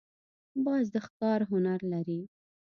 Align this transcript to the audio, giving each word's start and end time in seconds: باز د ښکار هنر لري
باز 0.65 0.85
د 0.93 0.95
ښکار 1.05 1.39
هنر 1.51 1.79
لري 1.93 2.21